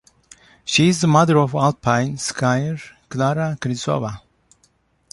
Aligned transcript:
She 0.65 0.89
is 0.89 0.99
the 0.99 1.05
mother 1.05 1.37
of 1.37 1.53
alpine 1.53 2.15
skier 2.17 2.81
Klára 3.07 3.55
Křížová. 3.59 4.21